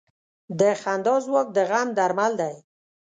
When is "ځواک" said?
1.25-1.47